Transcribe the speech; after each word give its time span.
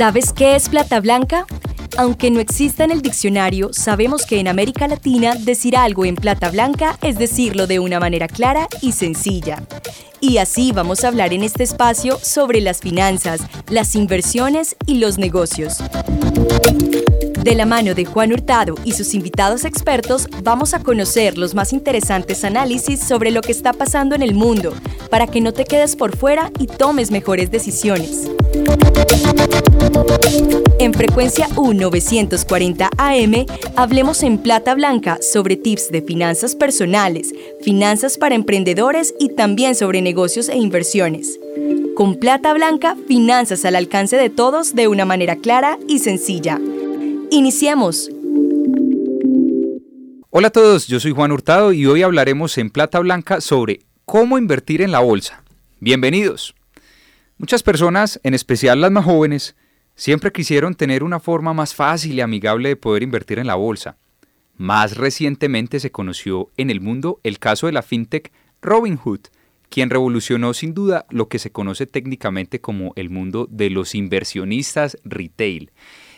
¿Sabes 0.00 0.32
qué 0.32 0.56
es 0.56 0.70
plata 0.70 0.98
blanca? 0.98 1.44
Aunque 1.98 2.30
no 2.30 2.40
exista 2.40 2.84
en 2.84 2.90
el 2.90 3.02
diccionario, 3.02 3.68
sabemos 3.74 4.24
que 4.24 4.40
en 4.40 4.48
América 4.48 4.88
Latina 4.88 5.34
decir 5.34 5.76
algo 5.76 6.06
en 6.06 6.14
plata 6.14 6.50
blanca 6.50 6.96
es 7.02 7.18
decirlo 7.18 7.66
de 7.66 7.80
una 7.80 8.00
manera 8.00 8.26
clara 8.26 8.66
y 8.80 8.92
sencilla. 8.92 9.62
Y 10.18 10.38
así 10.38 10.72
vamos 10.72 11.04
a 11.04 11.08
hablar 11.08 11.34
en 11.34 11.42
este 11.44 11.64
espacio 11.64 12.18
sobre 12.22 12.62
las 12.62 12.80
finanzas, 12.80 13.42
las 13.68 13.94
inversiones 13.94 14.74
y 14.86 15.00
los 15.00 15.18
negocios. 15.18 15.82
De 17.42 17.54
la 17.54 17.66
mano 17.66 17.94
de 17.94 18.06
Juan 18.06 18.32
Hurtado 18.32 18.76
y 18.84 18.92
sus 18.92 19.12
invitados 19.12 19.66
expertos, 19.66 20.28
vamos 20.42 20.72
a 20.72 20.82
conocer 20.82 21.36
los 21.36 21.54
más 21.54 21.74
interesantes 21.74 22.42
análisis 22.44 23.00
sobre 23.00 23.32
lo 23.32 23.42
que 23.42 23.52
está 23.52 23.74
pasando 23.74 24.14
en 24.14 24.22
el 24.22 24.32
mundo, 24.32 24.72
para 25.10 25.26
que 25.26 25.42
no 25.42 25.52
te 25.52 25.64
quedes 25.64 25.94
por 25.94 26.16
fuera 26.16 26.50
y 26.58 26.68
tomes 26.68 27.10
mejores 27.10 27.50
decisiones. 27.50 28.30
En 30.80 30.94
frecuencia 30.94 31.46
U940 31.50 32.88
AM, 32.96 33.44
hablemos 33.76 34.22
en 34.22 34.38
plata 34.38 34.74
blanca 34.74 35.18
sobre 35.20 35.56
tips 35.56 35.90
de 35.90 36.00
finanzas 36.00 36.56
personales, 36.56 37.34
finanzas 37.60 38.16
para 38.16 38.34
emprendedores 38.34 39.14
y 39.20 39.28
también 39.28 39.74
sobre 39.74 40.00
negocios 40.00 40.48
e 40.48 40.56
inversiones. 40.56 41.38
Con 41.94 42.18
plata 42.18 42.54
blanca, 42.54 42.96
finanzas 43.06 43.66
al 43.66 43.76
alcance 43.76 44.16
de 44.16 44.30
todos 44.30 44.74
de 44.74 44.88
una 44.88 45.04
manera 45.04 45.36
clara 45.36 45.78
y 45.86 45.98
sencilla. 45.98 46.58
Iniciemos. 47.30 48.08
Hola 50.30 50.48
a 50.48 50.50
todos, 50.52 50.86
yo 50.86 50.98
soy 50.98 51.10
Juan 51.10 51.30
Hurtado 51.30 51.74
y 51.74 51.84
hoy 51.84 52.02
hablaremos 52.02 52.56
en 52.56 52.70
Plata 52.70 53.00
Blanca 53.00 53.42
sobre 53.42 53.80
cómo 54.06 54.38
invertir 54.38 54.80
en 54.80 54.92
la 54.92 55.00
bolsa. 55.00 55.44
Bienvenidos. 55.78 56.54
Muchas 57.36 57.62
personas, 57.62 58.18
en 58.22 58.32
especial 58.32 58.80
las 58.80 58.90
más 58.90 59.04
jóvenes, 59.04 59.54
siempre 60.00 60.32
quisieron 60.32 60.74
tener 60.76 61.04
una 61.04 61.20
forma 61.20 61.52
más 61.52 61.74
fácil 61.74 62.14
y 62.14 62.20
amigable 62.22 62.70
de 62.70 62.76
poder 62.76 63.02
invertir 63.02 63.38
en 63.38 63.46
la 63.46 63.54
bolsa. 63.54 63.98
Más 64.56 64.96
recientemente 64.96 65.78
se 65.78 65.92
conoció 65.92 66.48
en 66.56 66.70
el 66.70 66.80
mundo 66.80 67.20
el 67.22 67.38
caso 67.38 67.66
de 67.66 67.72
la 67.72 67.82
fintech 67.82 68.32
Robinhood, 68.62 69.20
quien 69.68 69.90
revolucionó 69.90 70.54
sin 70.54 70.72
duda 70.72 71.04
lo 71.10 71.28
que 71.28 71.38
se 71.38 71.52
conoce 71.52 71.86
técnicamente 71.86 72.62
como 72.62 72.94
el 72.96 73.10
mundo 73.10 73.46
de 73.50 73.68
los 73.68 73.94
inversionistas 73.94 74.96
retail. 75.04 75.70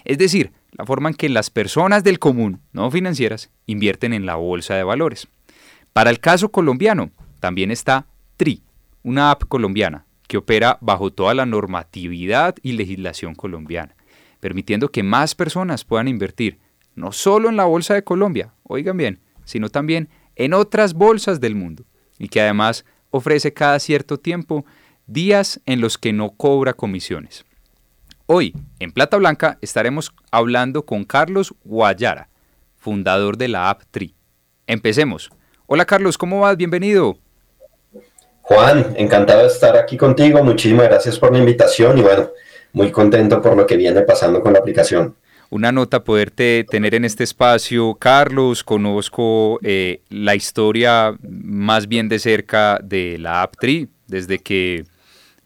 Es 0.04 0.16
decir, 0.16 0.52
la 0.70 0.86
forma 0.86 1.08
en 1.08 1.16
que 1.16 1.28
las 1.28 1.50
personas 1.50 2.04
del 2.04 2.20
común, 2.20 2.60
no 2.72 2.88
financieras, 2.88 3.50
invierten 3.66 4.12
en 4.12 4.26
la 4.26 4.36
bolsa 4.36 4.76
de 4.76 4.84
valores. 4.84 5.26
Para 5.92 6.10
el 6.10 6.20
caso 6.20 6.50
colombiano, 6.50 7.10
también 7.40 7.72
está 7.72 8.06
TRI, 8.36 8.62
una 9.02 9.32
app 9.32 9.42
colombiana 9.48 10.06
que 10.28 10.38
opera 10.38 10.78
bajo 10.80 11.10
toda 11.10 11.34
la 11.34 11.46
normatividad 11.46 12.56
y 12.62 12.72
legislación 12.72 13.34
colombiana, 13.34 13.96
permitiendo 14.40 14.88
que 14.88 15.02
más 15.02 15.34
personas 15.34 15.84
puedan 15.84 16.08
invertir 16.08 16.58
no 16.94 17.12
solo 17.12 17.48
en 17.48 17.56
la 17.56 17.64
bolsa 17.64 17.94
de 17.94 18.04
Colombia, 18.04 18.54
oigan 18.64 18.96
bien, 18.96 19.20
sino 19.44 19.68
también 19.68 20.08
en 20.36 20.54
otras 20.54 20.94
bolsas 20.94 21.40
del 21.40 21.54
mundo, 21.54 21.84
y 22.18 22.28
que 22.28 22.40
además 22.40 22.84
ofrece 23.10 23.52
cada 23.52 23.78
cierto 23.78 24.18
tiempo 24.18 24.64
días 25.06 25.60
en 25.66 25.80
los 25.80 25.98
que 25.98 26.12
no 26.12 26.30
cobra 26.30 26.74
comisiones. 26.74 27.44
Hoy, 28.26 28.54
en 28.78 28.92
Plata 28.92 29.16
Blanca, 29.16 29.58
estaremos 29.60 30.14
hablando 30.30 30.86
con 30.86 31.04
Carlos 31.04 31.54
Guayara, 31.64 32.28
fundador 32.76 33.36
de 33.36 33.48
la 33.48 33.68
app. 33.68 33.82
Empecemos. 34.66 35.30
Hola 35.66 35.84
Carlos, 35.84 36.16
¿cómo 36.16 36.40
vas? 36.40 36.56
Bienvenido. 36.56 37.18
Juan, 38.42 38.94
encantado 38.96 39.42
de 39.42 39.46
estar 39.46 39.76
aquí 39.76 39.96
contigo. 39.96 40.42
Muchísimas 40.44 40.86
gracias 40.86 41.18
por 41.18 41.32
la 41.32 41.38
invitación 41.38 41.98
y 41.98 42.02
bueno, 42.02 42.30
muy 42.72 42.90
contento 42.90 43.40
por 43.40 43.56
lo 43.56 43.66
que 43.66 43.76
viene 43.76 44.02
pasando 44.02 44.42
con 44.42 44.52
la 44.52 44.58
aplicación. 44.58 45.14
Una 45.50 45.70
nota 45.70 46.02
poderte 46.02 46.64
tener 46.68 46.94
en 46.94 47.04
este 47.04 47.24
espacio. 47.24 47.94
Carlos, 47.94 48.64
conozco 48.64 49.58
eh, 49.62 50.00
la 50.08 50.34
historia 50.34 51.14
más 51.22 51.88
bien 51.88 52.08
de 52.08 52.18
cerca 52.18 52.78
de 52.82 53.18
la 53.18 53.42
app 53.42 53.54
Tri, 53.60 53.88
desde 54.06 54.38
que 54.38 54.84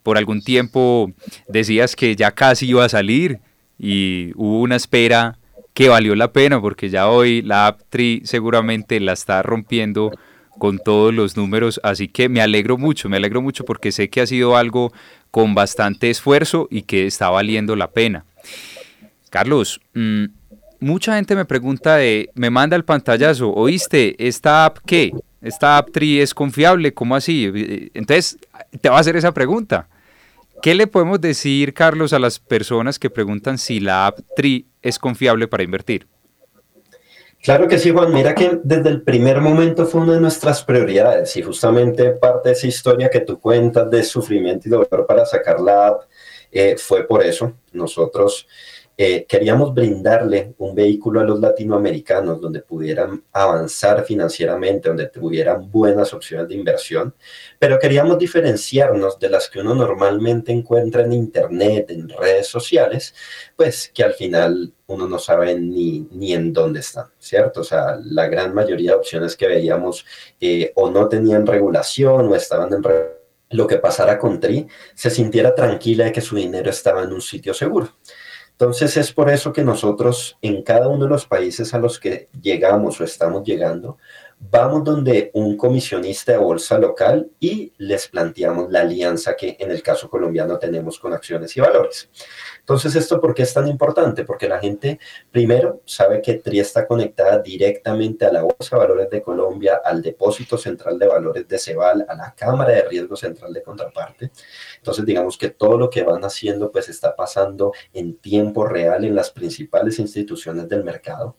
por 0.03 0.17
algún 0.17 0.41
tiempo 0.41 1.11
decías 1.49 1.97
que 1.97 2.15
ya 2.15 2.31
casi 2.31 2.69
iba 2.69 2.85
a 2.85 2.89
salir 2.89 3.41
y 3.79 4.31
hubo 4.37 4.61
una 4.61 4.77
espera 4.77 5.37
que 5.75 5.89
valió 5.89 6.15
la 6.15 6.33
pena 6.33 6.61
porque 6.61 6.89
ya 6.89 7.09
hoy 7.09 7.43
la 7.43 7.67
App 7.67 7.81
Tree 7.91 8.23
seguramente 8.25 8.99
la 9.01 9.13
está 9.13 9.43
rompiendo 9.43 10.13
con 10.59 10.79
todos 10.79 11.13
los 11.13 11.37
números, 11.37 11.81
así 11.83 12.09
que 12.09 12.29
me 12.29 12.41
alegro 12.41 12.79
mucho, 12.79 13.09
me 13.09 13.17
alegro 13.17 13.43
mucho 13.43 13.65
porque 13.65 13.93
sé 13.93 14.09
que 14.09 14.21
ha 14.21 14.27
sido 14.27 14.57
algo 14.57 14.93
con 15.31 15.55
bastante 15.55 16.11
esfuerzo 16.11 16.69
y 16.71 16.83
que 16.83 17.07
está 17.07 17.31
valiendo 17.31 17.77
la 17.77 17.91
pena. 17.91 18.25
Carlos, 19.31 19.81
mm, 19.95 20.25
mucha 20.81 21.17
gente 21.17 21.37
me 21.37 21.45
pregunta 21.45 21.97
de, 21.97 22.31
me 22.35 22.51
manda 22.51 22.77
el 22.77 22.85
pantallazo, 22.85 23.53
¿oíste? 23.53 24.15
¿Esta 24.19 24.65
app 24.65 24.79
qué? 24.87 25.13
¿Esta 25.43 25.79
app 25.79 25.91
Tree 25.93 26.21
es 26.21 26.35
confiable? 26.35 26.95
¿Cómo 26.95 27.15
así? 27.15 27.51
Entonces, 27.95 28.39
te 28.81 28.89
va 28.89 28.97
a 28.97 29.01
hacer 29.01 29.17
esa 29.17 29.33
pregunta. 29.33 29.89
¿Qué 30.63 30.75
le 30.75 30.87
podemos 30.87 31.21
decir, 31.21 31.75
Carlos, 31.75 32.13
a 32.13 32.19
las 32.19 32.39
personas 32.39 32.99
que 32.99 33.11
preguntan 33.11 33.59
si 33.59 33.79
la 33.79 34.07
app 34.07 34.19
Tri 34.37 34.67
es 34.83 34.99
confiable 34.99 35.49
para 35.49 35.63
invertir? 35.63 36.07
Claro 37.43 37.69
que 37.69 37.79
sí, 37.79 37.91
Juan. 37.91 38.13
Mira 38.13 38.35
que 38.35 38.59
desde 38.63 38.89
el 38.89 39.03
primer 39.03 39.41
momento 39.41 39.87
fue 39.87 40.01
una 40.01 40.15
de 40.15 40.21
nuestras 40.21 40.65
prioridades 40.65 41.37
y 41.37 41.43
justamente 41.43 42.11
parte 42.11 42.49
de 42.49 42.55
esa 42.55 42.67
historia 42.67 43.09
que 43.09 43.21
tú 43.21 43.39
cuentas 43.39 43.89
de 43.91 44.03
sufrimiento 44.03 44.67
y 44.67 44.71
dolor 44.71 45.07
para 45.07 45.25
sacar 45.25 45.61
la 45.61 45.89
app 45.89 46.03
eh, 46.51 46.77
fue 46.77 47.07
por 47.07 47.23
eso. 47.23 47.53
Nosotros 47.73 48.49
eh, 48.99 49.27
queríamos 49.29 49.75
brindarle 49.75 50.55
un 50.57 50.75
vehículo 50.75 51.21
a 51.21 51.25
los 51.25 51.39
latinoamericanos 51.39 52.41
donde 52.41 52.63
pudieran 52.63 53.23
avanzar 53.33 54.05
financieramente, 54.05 54.89
donde 54.89 55.09
tuvieran 55.09 55.71
buenas 55.71 56.15
opciones 56.15 56.49
de 56.49 56.55
inversión, 56.55 57.15
pero 57.59 57.79
queríamos 57.79 58.19
diferenciarnos 58.19 59.19
de 59.19 59.29
las 59.29 59.51
que 59.51 59.61
uno 59.61 59.75
normalmente 59.75 60.51
encuentra 60.51 61.03
en 61.03 61.13
Internet, 61.13 61.91
en 61.91 62.09
redes 62.09 62.47
sociales, 62.47 63.15
pues 63.55 63.91
que 63.93 64.03
al 64.03 64.15
final 64.15 64.73
uno 64.87 65.07
no 65.07 65.19
sabe 65.19 65.55
ni, 65.59 66.09
ni 66.13 66.33
en 66.33 66.55
dónde 66.55 66.81
están, 66.81 67.07
¿cierto? 67.19 67.61
O 67.61 67.65
sea, 67.65 67.99
la 68.03 68.29
gran 68.29 68.55
mayoría 68.55 68.93
de 68.93 68.97
opciones 68.97 69.37
que 69.37 69.47
veíamos 69.47 70.07
eh, 70.41 70.73
o 70.75 70.91
no 70.91 71.07
tenían 71.09 71.47
regulación 71.47 72.29
o 72.29 72.35
estaban 72.35 72.73
en 72.73 72.83
lo 73.51 73.67
que 73.67 73.77
pasara 73.77 74.19
con 74.19 74.41
TRI, 74.41 74.67
se 74.95 75.11
sintiera 75.11 75.55
tranquila 75.55 76.07
de 76.07 76.13
que 76.13 76.21
su 76.21 76.37
dinero 76.37 76.71
estaba 76.71 77.03
en 77.03 77.13
un 77.13 77.21
sitio 77.21 77.53
seguro. 77.53 77.91
Entonces 78.59 78.97
es 78.97 79.13
por 79.13 79.29
eso 79.29 79.53
que 79.53 79.63
nosotros 79.63 80.39
en 80.41 80.63
cada 80.63 80.89
uno 80.89 81.05
de 81.05 81.11
los 81.11 81.27
países 81.27 81.75
a 81.75 81.79
los 81.79 82.01
que 82.01 82.31
llegamos 82.41 82.99
o 82.99 83.05
estamos 83.05 83.45
llegando, 83.45 83.99
vamos 84.39 84.83
donde 84.83 85.31
un 85.35 85.59
comisionista 85.59 86.33
de 86.33 86.39
bolsa 86.39 86.79
local 86.79 87.31
y 87.39 87.75
les 87.77 88.09
planteamos 88.09 88.71
la 88.71 88.81
alianza 88.81 89.37
que 89.37 89.59
en 89.61 89.71
el 89.71 89.83
caso 89.83 90.09
colombiano 90.09 90.59
tenemos 90.59 90.99
con 90.99 91.13
acciones 91.13 91.55
y 91.55 91.61
valores. 91.61 92.09
Entonces, 92.67 92.97
¿esto 92.97 93.21
por 93.21 93.33
qué 93.33 93.45
es 93.45 93.55
tan 93.55 93.69
importante? 93.69 94.25
Porque 94.25 94.49
la 94.49 94.59
gente, 94.59 94.99
primero, 95.31 95.83
sabe 95.85 96.21
que 96.21 96.35
TRI 96.35 96.59
está 96.59 96.85
conectada 96.85 97.39
directamente 97.39 98.27
a 98.27 98.33
la 98.33 98.43
Bolsa 98.43 98.75
de 98.75 98.79
Valores 98.79 99.09
de 99.09 99.23
Colombia, 99.23 99.81
al 99.85 100.03
Depósito 100.03 100.59
Central 100.59 100.99
de 100.99 101.07
Valores 101.07 101.47
de 101.47 101.61
Ceval, 101.61 102.05
a 102.09 102.15
la 102.17 102.35
Cámara 102.37 102.73
de 102.73 102.83
Riesgo 102.83 103.15
Central 103.15 103.53
de 103.53 103.63
Contraparte. 103.63 104.33
Entonces, 104.79 105.07
digamos 105.07 105.39
que 105.39 105.51
todo 105.51 105.79
lo 105.79 105.89
que 105.89 106.03
van 106.03 106.25
haciendo, 106.25 106.73
pues 106.73 106.89
está 106.89 107.15
pasando 107.15 107.71
en 107.93 108.17
tiempo 108.17 108.67
real 108.67 109.05
en 109.05 109.15
las 109.15 109.31
principales 109.31 110.01
instituciones 110.01 110.69
del 110.69 110.83
mercado. 110.83 111.37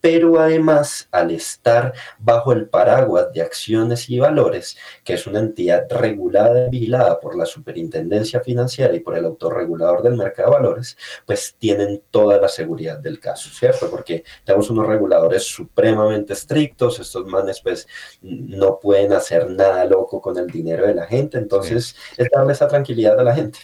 Pero 0.00 0.38
además, 0.38 1.08
al 1.10 1.32
estar 1.32 1.92
bajo 2.20 2.52
el 2.52 2.68
paraguas 2.68 3.32
de 3.32 3.42
acciones 3.42 4.08
y 4.10 4.20
valores, 4.20 4.76
que 5.02 5.14
es 5.14 5.26
una 5.26 5.40
entidad 5.40 5.88
regulada 5.90 6.68
y 6.68 6.70
vigilada 6.70 7.18
por 7.18 7.36
la 7.36 7.46
Superintendencia 7.46 8.38
Financiera 8.38 8.94
y 8.94 9.00
por 9.00 9.18
el 9.18 9.24
autorregulador 9.24 10.04
del 10.04 10.14
mercado 10.14 10.50
de 10.50 10.54
valores, 10.54 10.67
pues 11.26 11.54
tienen 11.58 12.02
toda 12.10 12.38
la 12.38 12.48
seguridad 12.48 12.98
del 12.98 13.20
caso, 13.20 13.50
¿cierto? 13.50 13.90
Porque 13.90 14.24
tenemos 14.44 14.70
unos 14.70 14.86
reguladores 14.86 15.44
supremamente 15.44 16.32
estrictos, 16.32 16.98
estos 17.00 17.26
manes 17.26 17.60
pues 17.60 17.86
no 18.22 18.78
pueden 18.80 19.12
hacer 19.12 19.50
nada 19.50 19.84
loco 19.84 20.20
con 20.20 20.38
el 20.38 20.46
dinero 20.48 20.86
de 20.86 20.94
la 20.94 21.06
gente, 21.06 21.38
entonces 21.38 21.96
es 22.16 22.28
darle 22.34 22.52
esa 22.52 22.68
tranquilidad 22.68 23.18
a 23.18 23.24
la 23.24 23.34
gente. 23.34 23.58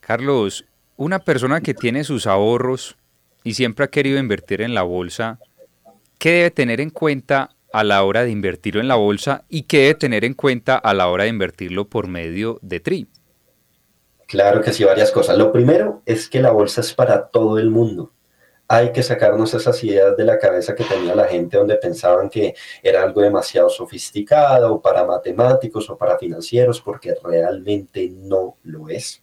Carlos, 0.00 0.64
una 0.96 1.18
persona 1.18 1.60
que 1.60 1.74
tiene 1.74 2.04
sus 2.04 2.26
ahorros 2.26 2.96
y 3.42 3.54
siempre 3.54 3.84
ha 3.84 3.88
querido 3.88 4.18
invertir 4.18 4.62
en 4.62 4.74
la 4.74 4.82
bolsa, 4.82 5.38
¿qué 6.18 6.30
debe 6.32 6.50
tener 6.50 6.80
en 6.80 6.90
cuenta 6.90 7.50
a 7.72 7.84
la 7.84 8.02
hora 8.04 8.22
de 8.24 8.30
invertirlo 8.30 8.80
en 8.80 8.88
la 8.88 8.94
bolsa 8.94 9.44
y 9.48 9.62
qué 9.64 9.78
debe 9.80 9.94
tener 9.94 10.24
en 10.24 10.34
cuenta 10.34 10.76
a 10.76 10.94
la 10.94 11.08
hora 11.08 11.24
de 11.24 11.30
invertirlo 11.30 11.88
por 11.88 12.06
medio 12.06 12.58
de 12.62 12.80
TRI? 12.80 13.06
Claro 14.26 14.60
que 14.60 14.72
sí, 14.72 14.82
varias 14.84 15.12
cosas. 15.12 15.38
Lo 15.38 15.52
primero 15.52 16.02
es 16.04 16.28
que 16.28 16.40
la 16.40 16.50
bolsa 16.50 16.80
es 16.80 16.92
para 16.92 17.28
todo 17.28 17.58
el 17.58 17.70
mundo. 17.70 18.12
Hay 18.68 18.90
que 18.92 19.04
sacarnos 19.04 19.54
esas 19.54 19.82
ideas 19.84 20.16
de 20.16 20.24
la 20.24 20.38
cabeza 20.38 20.74
que 20.74 20.82
tenía 20.82 21.14
la 21.14 21.28
gente 21.28 21.56
donde 21.56 21.76
pensaban 21.76 22.28
que 22.28 22.54
era 22.82 23.04
algo 23.04 23.20
demasiado 23.20 23.68
sofisticado 23.68 24.74
o 24.74 24.82
para 24.82 25.04
matemáticos 25.04 25.88
o 25.88 25.96
para 25.96 26.18
financieros, 26.18 26.80
porque 26.80 27.14
realmente 27.22 28.10
no 28.10 28.56
lo 28.64 28.88
es. 28.88 29.22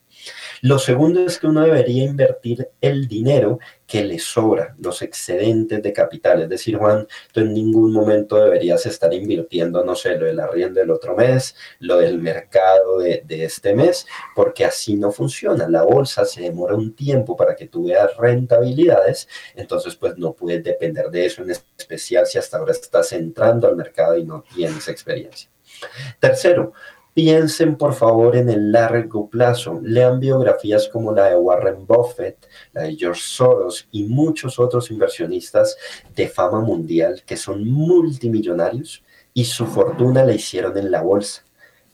Lo 0.61 0.79
segundo 0.79 1.25
es 1.25 1.39
que 1.39 1.47
uno 1.47 1.61
debería 1.61 2.05
invertir 2.05 2.69
el 2.79 3.07
dinero 3.07 3.59
que 3.85 4.03
le 4.03 4.17
sobra, 4.17 4.75
los 4.79 5.01
excedentes 5.01 5.83
de 5.83 5.93
capital. 5.93 6.41
Es 6.41 6.49
decir, 6.49 6.77
Juan, 6.77 7.07
tú 7.31 7.41
en 7.41 7.53
ningún 7.53 7.91
momento 7.91 8.37
deberías 8.37 8.85
estar 8.85 9.13
invirtiendo, 9.13 9.83
no 9.83 9.95
sé, 9.95 10.17
lo 10.17 10.25
del 10.25 10.39
arriendo 10.39 10.79
del 10.79 10.91
otro 10.91 11.15
mes, 11.15 11.55
lo 11.79 11.97
del 11.97 12.17
mercado 12.17 12.99
de, 12.99 13.23
este 13.29 13.75
mes, 13.75 14.07
porque 14.35 14.65
así 14.65 14.95
no 14.95 15.11
funciona. 15.11 15.67
La 15.67 15.83
bolsa 15.83 16.25
se 16.25 16.41
demora 16.41 16.75
un 16.75 16.95
tiempo 16.95 17.35
para 17.35 17.55
que 17.55 17.67
tú 17.67 17.85
veas 17.85 18.15
rentabilidades, 18.17 19.27
entonces 19.55 19.95
pues 19.95 20.17
no 20.17 20.33
puedes 20.33 20.63
depender 20.63 21.09
de 21.09 21.25
eso, 21.25 21.43
en 21.43 21.51
especial 21.51 22.25
si 22.25 22.37
hasta 22.37 22.57
ahora 22.57 22.71
estás 22.71 23.11
entrando 23.11 23.67
al 23.67 23.75
mercado 23.75 24.17
y 24.17 24.23
no 24.23 24.43
tienes 24.55 24.87
experiencia. 24.87 25.49
Tercero, 26.19 26.73
Piensen 27.13 27.75
por 27.75 27.93
favor 27.93 28.35
en 28.35 28.49
el 28.49 28.71
largo 28.71 29.29
plazo. 29.29 29.79
Lean 29.83 30.19
biografías 30.19 30.89
como 30.89 31.11
la 31.11 31.29
de 31.29 31.35
Warren 31.35 31.85
Buffett, 31.85 32.47
la 32.73 32.83
de 32.83 32.95
George 32.95 33.21
Soros 33.23 33.87
y 33.91 34.03
muchos 34.03 34.57
otros 34.59 34.89
inversionistas 34.89 35.77
de 36.15 36.27
fama 36.27 36.61
mundial 36.61 37.21
que 37.25 37.37
son 37.37 37.67
multimillonarios 37.67 39.03
y 39.33 39.45
su 39.45 39.67
fortuna 39.67 40.23
la 40.23 40.33
hicieron 40.33 40.77
en 40.77 40.89
la 40.89 41.01
bolsa 41.01 41.43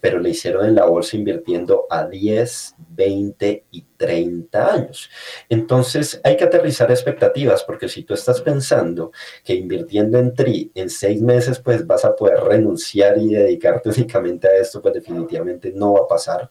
pero 0.02 0.20
le 0.20 0.30
hicieron 0.30 0.66
en 0.66 0.76
la 0.76 0.86
bolsa 0.86 1.18
invirtiendo 1.18 1.86
a 1.90 2.06
10, 2.08 2.76
20 2.90 3.66
y 3.72 3.86
30 3.98 4.74
años. 4.74 5.10
Entonces 5.50 6.22
hay 6.24 6.38
que 6.38 6.46
aterrizar 6.46 6.90
expectativas, 6.90 7.64
porque 7.64 7.90
si 7.90 8.04
tú 8.04 8.14
estás 8.14 8.42
pensando 8.42 9.12
que 9.44 9.54
invirtiendo 9.54 10.18
en 10.18 10.34
TRI 10.34 10.72
en 10.76 10.90
seis 10.90 11.22
meses, 11.22 11.60
pues 11.60 11.86
vas 11.86 12.06
a 12.06 12.16
poder 12.16 12.40
renunciar 12.42 13.18
y 13.18 13.34
dedicarte 13.34 13.90
únicamente 13.96 14.48
a 14.48 14.56
esto, 14.56 14.82
pues 14.82 14.94
definitivamente 14.94 15.72
no 15.76 15.94
va 15.94 16.02
a 16.02 16.08
pasar. 16.08 16.50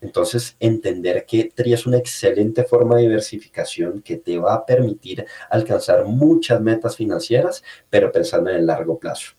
Entonces, 0.00 0.56
entender 0.58 1.24
que 1.26 1.50
TRI 1.54 1.74
es 1.74 1.86
una 1.86 1.98
excelente 1.98 2.64
forma 2.64 2.96
de 2.96 3.02
diversificación 3.02 4.02
que 4.02 4.16
te 4.16 4.38
va 4.38 4.54
a 4.54 4.66
permitir 4.66 5.26
alcanzar 5.48 6.04
muchas 6.04 6.60
metas 6.60 6.96
financieras, 6.96 7.62
pero 7.88 8.10
pensando 8.10 8.50
en 8.50 8.56
el 8.56 8.66
largo 8.66 8.98
plazo. 8.98 9.32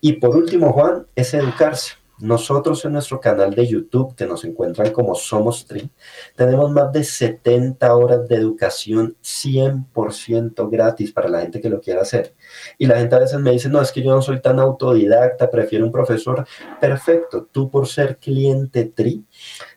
Y 0.00 0.14
por 0.14 0.36
último, 0.36 0.72
Juan, 0.72 1.06
es 1.16 1.34
educarse 1.34 2.01
nosotros 2.22 2.84
en 2.84 2.92
nuestro 2.92 3.18
canal 3.18 3.52
de 3.52 3.66
YouTube, 3.66 4.14
que 4.14 4.26
nos 4.26 4.44
encuentran 4.44 4.92
como 4.92 5.16
Somos 5.16 5.66
Tri, 5.66 5.90
tenemos 6.36 6.70
más 6.70 6.92
de 6.92 7.02
70 7.02 7.96
horas 7.96 8.28
de 8.28 8.36
educación 8.36 9.16
100% 9.22 10.70
gratis 10.70 11.10
para 11.10 11.28
la 11.28 11.40
gente 11.40 11.60
que 11.60 11.68
lo 11.68 11.80
quiera 11.80 12.02
hacer. 12.02 12.32
Y 12.78 12.86
la 12.86 12.98
gente 12.98 13.16
a 13.16 13.18
veces 13.18 13.40
me 13.40 13.50
dice, 13.50 13.68
no, 13.68 13.82
es 13.82 13.90
que 13.90 14.02
yo 14.02 14.14
no 14.14 14.22
soy 14.22 14.40
tan 14.40 14.60
autodidacta, 14.60 15.50
prefiero 15.50 15.84
un 15.84 15.90
profesor. 15.90 16.46
Perfecto, 16.80 17.48
tú 17.50 17.68
por 17.68 17.88
ser 17.88 18.18
cliente 18.18 18.84
Tri 18.84 19.24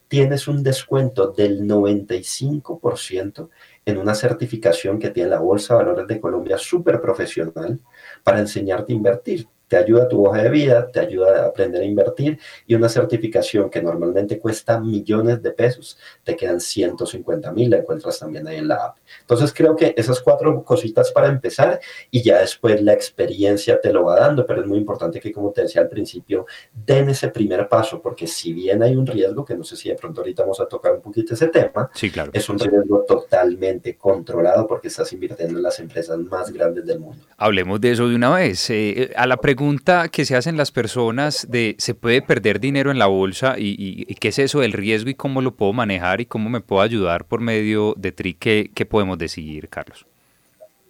tienes 0.08 0.48
un 0.48 0.62
descuento 0.62 1.32
del 1.32 1.64
95% 1.64 3.50
en 3.86 3.98
una 3.98 4.14
certificación 4.14 5.00
que 5.00 5.10
tiene 5.10 5.32
la 5.32 5.40
Bolsa 5.40 5.74
de 5.74 5.84
Valores 5.84 6.08
de 6.08 6.22
Colombia 6.22 6.60
súper 6.60 7.02
profesional 7.02 7.80
para 8.24 8.40
enseñarte 8.40 8.94
a 8.94 8.96
invertir 8.96 9.48
te 9.68 9.78
ayuda 9.78 10.04
a 10.04 10.08
tu 10.08 10.26
hoja 10.26 10.44
de 10.44 10.50
vida, 10.50 10.88
te 10.92 11.00
ayuda 11.00 11.44
a 11.44 11.48
aprender 11.48 11.82
a 11.82 11.86
invertir 11.86 12.40
y 12.68 12.76
una 12.76 12.90
certificación 12.90 13.70
que 13.70 13.82
normalmente 13.82 14.40
cuesta 14.40 14.80
millones 14.80 15.42
de 15.42 15.52
pesos, 15.52 15.98
te 16.24 16.36
quedan 16.36 16.60
150 16.60 17.52
mil, 17.52 17.70
la 17.70 17.78
encuentras 17.78 18.20
también 18.20 18.48
ahí 18.48 18.58
en 18.58 18.68
la 18.68 18.76
app. 18.76 18.98
Entonces 19.22 19.54
creo 19.54 19.76
que 19.76 19.94
esas 19.98 20.22
cuatro 20.22 20.64
cositas 20.64 21.12
para 21.12 21.28
empezar 21.28 21.80
y 22.12 22.22
ya 22.22 22.40
después 22.40 22.82
la 22.82 22.94
experiencia 22.94 23.80
te 23.82 23.92
lo 23.92 24.04
va 24.06 24.20
dando, 24.20 24.46
pero 24.46 24.62
es 24.62 24.68
muy 24.68 24.78
importante 24.78 25.20
que 25.20 25.32
como 25.32 25.52
te 25.52 25.62
decía 25.62 25.82
al 25.82 25.90
principio, 25.90 26.46
den 26.74 27.10
ese 27.10 27.30
primer 27.30 27.68
paso, 27.68 28.02
porque 28.02 28.28
si 28.28 28.54
bien 28.54 28.84
hay 28.84 28.96
un 28.96 29.08
riesgo, 29.08 29.44
que 29.44 29.56
no 29.56 29.64
sé 29.64 29.76
si 29.76 29.90
de 29.90 29.96
pronto 29.96 30.22
ahorita 30.22 30.44
vamos 30.44 30.60
a 30.60 30.68
tocar 30.68 30.94
un 30.94 31.02
poquito 31.02 31.34
ese 31.34 31.48
tema, 31.48 31.90
sí, 31.94 32.12
claro. 32.12 32.32
es 32.34 32.48
un 32.50 32.60
riesgo 32.60 33.04
totalmente 33.08 33.96
controlado 33.96 34.68
porque 34.68 34.90
estás 34.90 35.12
invirtiendo 35.14 35.58
en 35.58 35.64
las 35.64 35.80
empresas 35.80 36.18
más 36.20 36.52
grandes 36.52 36.86
del 36.86 37.00
mundo. 37.00 37.26
Hablemos 37.38 37.82
de 37.82 37.92
eso 37.92 38.08
de 38.08 38.16
una 38.16 38.34
vez. 38.36 38.70
Eh, 38.70 39.12
a 39.16 39.26
la 39.26 39.38
pregunta 39.38 39.55
pregunta 39.56 40.10
que 40.10 40.26
se 40.26 40.36
hacen 40.36 40.58
las 40.58 40.72
personas 40.72 41.48
de 41.50 41.76
¿se 41.80 41.94
puede 41.96 42.22
perder 42.22 42.60
dinero 42.60 42.92
en 42.92 43.00
la 43.00 43.06
bolsa? 43.06 43.56
¿Y, 43.58 44.04
qué 44.16 44.28
es 44.28 44.40
eso 44.40 44.60
del 44.60 44.74
riesgo 44.74 45.10
y 45.10 45.16
cómo 45.16 45.42
lo 45.42 45.56
puedo 45.56 45.72
manejar 45.72 46.20
y 46.20 46.26
cómo 46.26 46.50
me 46.50 46.60
puedo 46.60 46.82
ayudar 46.82 47.24
por 47.24 47.40
medio 47.40 47.94
de 47.96 48.12
TRI? 48.12 48.34
¿Qué, 48.34 48.86
podemos 48.86 49.18
decidir, 49.18 49.70
Carlos? 49.70 50.06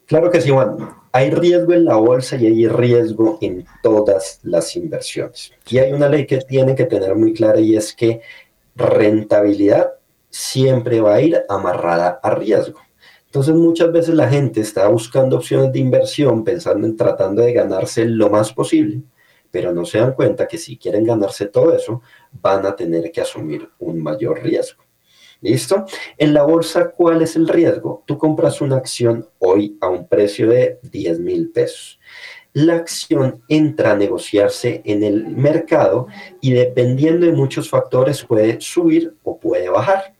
Claro 0.08 0.32
que 0.32 0.42
sí, 0.42 0.50
Juan. 0.50 0.78
Hay 1.12 1.30
riesgo 1.30 1.74
en 1.74 1.86
la 1.86 1.98
bolsa 1.98 2.38
y 2.38 2.48
hay 2.48 2.68
riesgo 2.68 3.38
en 3.40 3.68
todas 3.84 4.40
las 4.42 4.76
inversiones. 4.76 5.52
Y 5.70 5.78
hay 5.78 5.94
una 5.94 6.10
ley 6.10 6.26
que 6.26 6.38
tiene 6.40 6.74
que 6.74 6.86
tener 6.86 7.16
muy 7.16 7.34
clara 7.34 7.60
y 7.60 7.76
es 7.76 7.94
que 7.94 8.22
rentabilidad 8.76 9.92
siempre 10.32 11.02
va 11.02 11.14
a 11.14 11.22
ir 11.22 11.40
amarrada 11.50 12.20
a 12.24 12.34
riesgo. 12.34 12.80
Entonces 13.36 13.56
muchas 13.56 13.92
veces 13.92 14.16
la 14.16 14.30
gente 14.30 14.62
está 14.62 14.88
buscando 14.88 15.36
opciones 15.36 15.70
de 15.74 15.80
inversión 15.80 16.46
pensando 16.46 16.88
en 16.88 16.96
tratando 16.96 17.42
de 17.42 17.52
ganarse 17.52 18.06
lo 18.06 18.30
más 18.30 18.54
posible, 18.54 19.02
pero 19.52 19.74
no 19.74 19.84
se 19.84 19.98
dan 19.98 20.14
cuenta 20.14 20.48
que 20.48 20.58
si 20.58 20.78
quieren 20.78 21.04
ganarse 21.04 21.48
todo 21.48 21.76
eso, 21.76 22.02
van 22.32 22.66
a 22.66 22.78
tener 22.78 23.12
que 23.12 23.20
asumir 23.20 23.70
un 23.78 24.02
mayor 24.02 24.42
riesgo. 24.42 24.86
¿Listo? 25.42 25.84
En 26.18 26.34
la 26.34 26.44
bolsa, 26.44 26.92
¿cuál 26.92 27.24
es 27.24 27.36
el 27.36 27.50
riesgo? 27.50 28.04
Tú 28.06 28.18
compras 28.18 28.62
una 28.62 28.78
acción 28.78 29.28
hoy 29.40 29.78
a 29.82 29.90
un 29.90 30.08
precio 30.08 30.50
de 30.50 30.80
10 30.84 31.20
mil 31.20 31.52
pesos. 31.52 32.00
La 32.54 32.76
acción 32.76 33.44
entra 33.50 33.92
a 33.92 33.98
negociarse 33.98 34.82
en 34.86 35.04
el 35.04 35.28
mercado 35.28 36.08
y 36.40 36.54
dependiendo 36.54 37.26
de 37.26 37.34
muchos 37.34 37.70
factores 37.70 38.24
puede 38.24 38.62
subir 38.62 39.14
o 39.24 39.38
puede 39.38 39.68
bajar. 39.68 40.16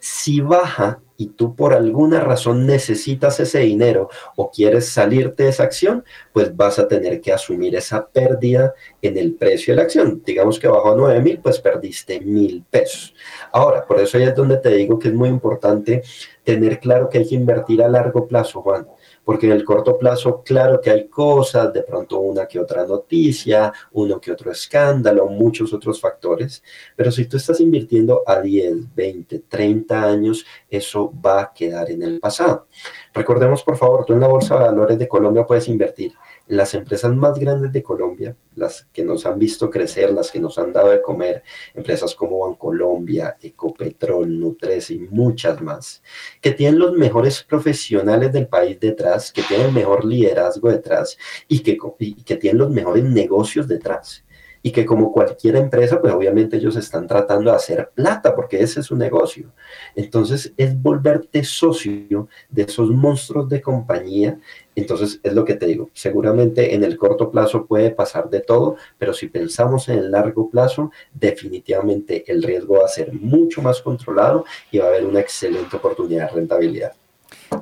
Si 0.00 0.40
baja 0.40 1.02
y 1.16 1.28
tú 1.28 1.54
por 1.54 1.74
alguna 1.74 2.20
razón 2.20 2.66
necesitas 2.66 3.40
ese 3.40 3.60
dinero 3.60 4.08
o 4.36 4.50
quieres 4.50 4.88
salirte 4.88 5.44
de 5.44 5.48
esa 5.50 5.64
acción, 5.64 6.04
pues 6.32 6.54
vas 6.56 6.78
a 6.78 6.88
tener 6.88 7.20
que 7.20 7.32
asumir 7.32 7.74
esa 7.74 8.06
pérdida 8.08 8.74
en 9.06 9.18
el 9.18 9.34
precio 9.34 9.72
de 9.72 9.76
la 9.76 9.82
acción. 9.82 10.22
Digamos 10.24 10.58
que 10.58 10.68
bajó 10.68 10.92
a 10.92 10.96
9 10.96 11.20
mil, 11.20 11.38
pues 11.38 11.58
perdiste 11.60 12.20
mil 12.20 12.64
pesos. 12.68 13.14
Ahora, 13.52 13.84
por 13.84 14.00
eso 14.00 14.18
ya 14.18 14.26
es 14.26 14.34
donde 14.34 14.58
te 14.58 14.70
digo 14.70 14.98
que 14.98 15.08
es 15.08 15.14
muy 15.14 15.28
importante 15.28 16.02
tener 16.44 16.78
claro 16.78 17.08
que 17.08 17.18
hay 17.18 17.28
que 17.28 17.34
invertir 17.34 17.82
a 17.82 17.88
largo 17.88 18.26
plazo, 18.26 18.62
Juan 18.62 18.86
porque 19.26 19.46
en 19.46 19.52
el 19.52 19.64
corto 19.64 19.98
plazo, 19.98 20.44
claro 20.44 20.80
que 20.80 20.88
hay 20.88 21.08
cosas, 21.08 21.72
de 21.72 21.82
pronto 21.82 22.20
una 22.20 22.46
que 22.46 22.60
otra 22.60 22.86
noticia, 22.86 23.72
uno 23.90 24.20
que 24.20 24.30
otro 24.30 24.52
escándalo, 24.52 25.26
muchos 25.26 25.72
otros 25.72 26.00
factores, 26.00 26.62
pero 26.94 27.10
si 27.10 27.26
tú 27.26 27.36
estás 27.36 27.58
invirtiendo 27.58 28.22
a 28.24 28.40
10, 28.40 28.94
20, 28.94 29.40
30 29.40 30.00
años, 30.00 30.46
eso 30.70 31.12
va 31.20 31.40
a 31.40 31.52
quedar 31.52 31.90
en 31.90 32.04
el 32.04 32.20
pasado. 32.20 32.68
Recordemos, 33.12 33.64
por 33.64 33.76
favor, 33.76 34.04
tú 34.04 34.12
en 34.12 34.20
la 34.20 34.28
Bolsa 34.28 34.54
de 34.54 34.66
Valores 34.66 34.96
de 34.96 35.08
Colombia 35.08 35.44
puedes 35.44 35.66
invertir 35.66 36.12
las 36.48 36.74
empresas 36.74 37.14
más 37.14 37.38
grandes 37.38 37.72
de 37.72 37.82
Colombia, 37.82 38.36
las 38.54 38.86
que 38.92 39.04
nos 39.04 39.26
han 39.26 39.38
visto 39.38 39.70
crecer, 39.70 40.12
las 40.12 40.30
que 40.30 40.40
nos 40.40 40.58
han 40.58 40.72
dado 40.72 40.90
de 40.90 41.02
comer, 41.02 41.42
empresas 41.74 42.14
como 42.14 42.46
Bancolombia, 42.46 43.36
Ecopetrol, 43.40 44.38
Nutres 44.38 44.90
y 44.90 44.98
muchas 44.98 45.60
más, 45.60 46.02
que 46.40 46.52
tienen 46.52 46.78
los 46.78 46.92
mejores 46.92 47.42
profesionales 47.42 48.32
del 48.32 48.48
país 48.48 48.78
detrás, 48.78 49.32
que 49.32 49.42
tienen 49.42 49.68
el 49.68 49.72
mejor 49.72 50.04
liderazgo 50.04 50.70
detrás 50.70 51.16
y 51.48 51.60
que, 51.60 51.78
y 51.98 52.22
que 52.22 52.36
tienen 52.36 52.58
los 52.58 52.70
mejores 52.70 53.04
negocios 53.04 53.68
detrás 53.68 54.25
y 54.66 54.72
que 54.72 54.84
como 54.84 55.12
cualquier 55.12 55.54
empresa, 55.54 56.00
pues 56.00 56.12
obviamente 56.12 56.56
ellos 56.56 56.74
están 56.74 57.06
tratando 57.06 57.52
de 57.52 57.56
hacer 57.56 57.88
plata 57.94 58.34
porque 58.34 58.60
ese 58.60 58.80
es 58.80 58.86
su 58.86 58.96
negocio. 58.96 59.52
Entonces 59.94 60.52
es 60.56 60.82
volverte 60.82 61.44
socio 61.44 62.26
de 62.50 62.62
esos 62.62 62.90
monstruos 62.90 63.48
de 63.48 63.60
compañía. 63.60 64.40
Entonces 64.74 65.20
es 65.22 65.34
lo 65.34 65.44
que 65.44 65.54
te 65.54 65.66
digo, 65.66 65.90
seguramente 65.92 66.74
en 66.74 66.82
el 66.82 66.96
corto 66.96 67.30
plazo 67.30 67.64
puede 67.66 67.92
pasar 67.92 68.28
de 68.28 68.40
todo, 68.40 68.74
pero 68.98 69.14
si 69.14 69.28
pensamos 69.28 69.88
en 69.88 70.00
el 70.00 70.10
largo 70.10 70.50
plazo, 70.50 70.90
definitivamente 71.14 72.24
el 72.26 72.42
riesgo 72.42 72.78
va 72.80 72.86
a 72.86 72.88
ser 72.88 73.12
mucho 73.12 73.62
más 73.62 73.80
controlado 73.80 74.46
y 74.72 74.78
va 74.78 74.86
a 74.86 74.88
haber 74.88 75.06
una 75.06 75.20
excelente 75.20 75.76
oportunidad 75.76 76.30
de 76.30 76.34
rentabilidad. 76.34 76.92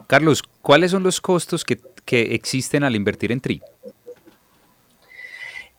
Carlos, 0.07 0.43
¿cuáles 0.63 0.93
son 0.93 1.03
los 1.03 1.21
costos 1.21 1.67
que, 1.67 1.79
existen 2.07 2.83
al 2.83 2.97
invertir 2.97 3.31
en 3.31 3.41
TRI? 3.41 3.61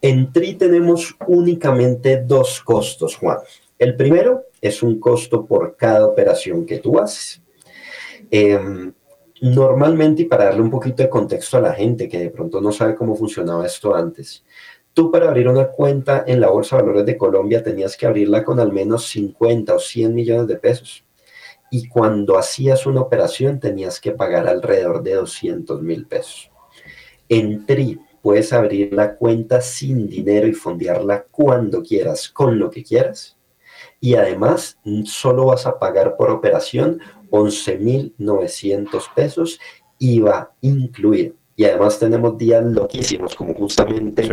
En 0.07 0.31
TRI 0.31 0.53
tenemos 0.53 1.17
únicamente 1.25 2.21
dos 2.21 2.61
costos, 2.61 3.15
Juan. 3.15 3.39
El 3.79 3.95
primero 3.95 4.43
es 4.61 4.83
un 4.83 4.99
costo 4.99 5.47
por 5.47 5.75
cada 5.75 6.05
operación 6.05 6.63
que 6.63 6.77
tú 6.77 6.99
haces. 6.99 7.41
Em, 8.29 8.93
normalmente, 9.41 10.21
y 10.21 10.25
para 10.25 10.45
darle 10.45 10.61
un 10.61 10.69
poquito 10.69 11.01
de 11.01 11.09
contexto 11.09 11.57
a 11.57 11.61
la 11.61 11.73
gente 11.73 12.07
que 12.07 12.19
de 12.19 12.29
pronto 12.29 12.61
no 12.61 12.71
sabe 12.71 12.93
cómo 12.93 13.15
funcionaba 13.15 13.65
esto 13.65 13.95
antes, 13.95 14.45
tú 14.93 15.09
para 15.09 15.27
abrir 15.27 15.47
una 15.47 15.69
cuenta 15.69 16.23
en 16.27 16.39
la 16.39 16.49
Bolsa 16.51 16.75
de 16.75 16.83
Valores 16.83 17.07
de 17.07 17.17
Colombia 17.17 17.63
tenías 17.63 17.97
que 17.97 18.05
abrirla 18.05 18.43
con 18.43 18.59
al 18.59 18.71
menos 18.71 19.07
50 19.07 19.73
o 19.73 19.79
100 19.79 20.13
millones 20.13 20.45
de 20.45 20.57
pesos. 20.57 21.03
Y 21.71 21.87
cuando 21.87 22.37
hacías 22.37 22.85
una 22.85 23.01
operación 23.01 23.59
tenías 23.59 23.99
que 23.99 24.11
pagar 24.11 24.47
alrededor 24.47 25.01
de 25.01 25.15
200 25.15 25.81
mil 25.81 26.05
pesos. 26.05 26.51
En 27.27 27.65
TRI, 27.65 27.99
puedes 28.25 28.51
abrir 28.53 28.91
la 28.91 29.17
cuenta 29.17 29.61
sin 29.61 30.07
dinero 30.09 30.47
y 30.47 30.53
fondearla 30.53 31.25
cuando 31.29 31.83
quieras, 31.83 32.27
con 32.27 32.57
lo 32.57 32.71
que 32.71 32.83
quieras. 32.83 33.37
y 34.01 34.15
además 34.15 34.79
solo 35.05 35.45
vas 35.45 35.67
a 35.67 35.77
pagar 35.77 36.17
por 36.17 36.31
operación 36.31 36.99
11.900 37.29 39.13
pesos, 39.13 39.59
IVA 39.99 40.51
incluido. 40.61 41.35
Y 41.55 41.65
además 41.65 41.99
tenemos 41.99 42.35
días 42.35 42.63
loquísimos, 42.65 43.35
como 43.35 43.53
justamente 43.53 44.27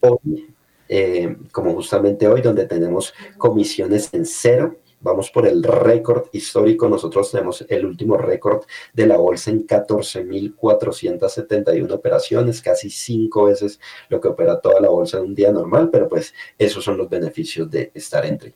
hoy, 0.00 0.54
eh, 0.86 1.34
como 1.50 1.72
justamente 1.72 2.28
hoy, 2.28 2.42
donde 2.42 2.66
tenemos 2.66 3.14
comisiones 3.38 4.12
en 4.12 4.26
cero 4.26 4.76
Vamos 5.00 5.30
por 5.30 5.46
el 5.46 5.62
récord 5.62 6.26
histórico. 6.32 6.88
Nosotros 6.88 7.30
tenemos 7.30 7.64
el 7.68 7.86
último 7.86 8.16
récord 8.16 8.64
de 8.92 9.06
la 9.06 9.16
bolsa 9.16 9.52
en 9.52 9.64
14.471 9.66 11.92
operaciones, 11.92 12.60
casi 12.60 12.90
cinco 12.90 13.44
veces 13.44 13.78
lo 14.08 14.20
que 14.20 14.26
opera 14.28 14.60
toda 14.60 14.80
la 14.80 14.88
bolsa 14.88 15.18
en 15.18 15.24
un 15.24 15.34
día 15.34 15.52
normal, 15.52 15.90
pero 15.90 16.08
pues 16.08 16.32
esos 16.58 16.82
son 16.82 16.96
los 16.98 17.08
beneficios 17.08 17.70
de 17.70 17.92
estar 17.94 18.26
entre. 18.26 18.54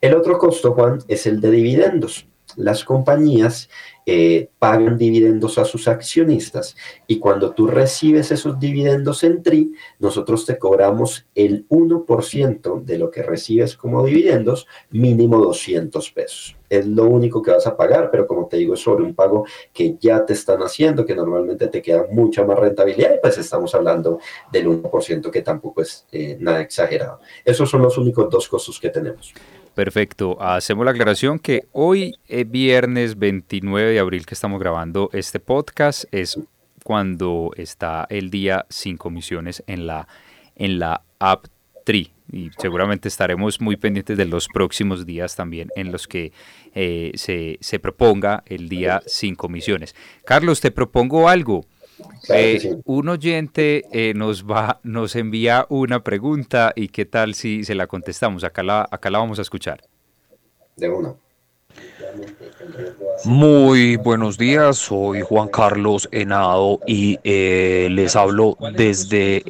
El 0.00 0.14
otro 0.14 0.36
costo, 0.38 0.72
Juan, 0.72 0.98
es 1.06 1.26
el 1.26 1.40
de 1.40 1.50
dividendos. 1.50 2.26
Las 2.58 2.84
compañías 2.84 3.70
eh, 4.04 4.48
pagan 4.58 4.98
dividendos 4.98 5.58
a 5.58 5.64
sus 5.64 5.86
accionistas 5.86 6.74
y 7.06 7.18
cuando 7.18 7.52
tú 7.52 7.66
recibes 7.66 8.32
esos 8.32 8.58
dividendos 8.58 9.22
en 9.22 9.42
TRI, 9.42 9.74
nosotros 10.00 10.44
te 10.44 10.58
cobramos 10.58 11.26
el 11.34 11.68
1% 11.68 12.82
de 12.82 12.98
lo 12.98 13.10
que 13.10 13.22
recibes 13.22 13.76
como 13.76 14.04
dividendos, 14.04 14.66
mínimo 14.90 15.38
200 15.38 16.10
pesos. 16.10 16.56
Es 16.68 16.86
lo 16.86 17.04
único 17.04 17.42
que 17.42 17.52
vas 17.52 17.66
a 17.66 17.76
pagar, 17.76 18.10
pero 18.10 18.26
como 18.26 18.48
te 18.48 18.56
digo, 18.56 18.74
es 18.74 18.80
sobre 18.80 19.04
un 19.04 19.14
pago 19.14 19.44
que 19.72 19.96
ya 20.00 20.26
te 20.26 20.32
están 20.32 20.62
haciendo, 20.62 21.06
que 21.06 21.14
normalmente 21.14 21.68
te 21.68 21.80
queda 21.80 22.06
mucha 22.10 22.44
más 22.44 22.58
rentabilidad 22.58 23.14
y 23.14 23.20
pues 23.20 23.38
estamos 23.38 23.74
hablando 23.74 24.18
del 24.50 24.66
1% 24.68 25.30
que 25.30 25.42
tampoco 25.42 25.82
es 25.82 26.06
eh, 26.10 26.36
nada 26.40 26.62
exagerado. 26.62 27.20
Esos 27.44 27.70
son 27.70 27.82
los 27.82 27.96
únicos 27.98 28.28
dos 28.28 28.48
costos 28.48 28.80
que 28.80 28.88
tenemos. 28.88 29.32
Perfecto. 29.78 30.42
Hacemos 30.42 30.84
la 30.84 30.90
aclaración 30.90 31.38
que 31.38 31.68
hoy, 31.70 32.16
es 32.26 32.50
viernes 32.50 33.16
29 33.16 33.92
de 33.92 34.00
abril 34.00 34.26
que 34.26 34.34
estamos 34.34 34.58
grabando 34.58 35.08
este 35.12 35.38
podcast, 35.38 36.02
es 36.10 36.36
cuando 36.82 37.52
está 37.56 38.04
el 38.10 38.28
día 38.28 38.66
sin 38.70 38.96
comisiones 38.96 39.62
en 39.68 39.86
la, 39.86 40.08
en 40.56 40.80
la 40.80 41.02
App 41.20 41.46
Tree. 41.84 42.10
Y 42.32 42.50
seguramente 42.58 43.06
estaremos 43.06 43.60
muy 43.60 43.76
pendientes 43.76 44.16
de 44.16 44.24
los 44.24 44.48
próximos 44.48 45.06
días 45.06 45.36
también 45.36 45.70
en 45.76 45.92
los 45.92 46.08
que 46.08 46.32
eh, 46.74 47.12
se, 47.14 47.58
se 47.60 47.78
proponga 47.78 48.42
el 48.46 48.68
día 48.68 49.00
sin 49.06 49.36
comisiones. 49.36 49.94
Carlos, 50.24 50.60
te 50.60 50.72
propongo 50.72 51.28
algo. 51.28 51.64
Eh, 52.28 52.76
un 52.84 53.08
oyente 53.08 53.84
eh, 53.92 54.14
nos 54.14 54.44
va, 54.44 54.80
nos 54.82 55.16
envía 55.16 55.66
una 55.68 56.02
pregunta 56.02 56.72
y 56.74 56.88
qué 56.88 57.04
tal 57.06 57.34
si 57.34 57.64
se 57.64 57.74
la 57.74 57.86
contestamos. 57.86 58.44
Acá 58.44 58.62
la, 58.62 58.88
acá 58.90 59.10
la 59.10 59.18
vamos 59.18 59.38
a 59.38 59.42
escuchar. 59.42 59.82
De 60.76 60.88
uno. 60.88 61.18
Muy 63.24 63.96
buenos 63.96 64.38
días, 64.38 64.78
soy 64.78 65.22
Juan 65.22 65.48
Carlos 65.48 66.08
Henado 66.12 66.80
y 66.86 67.18
eh, 67.24 67.88
les 67.90 68.14
hablo 68.16 68.56
desde 68.76 69.42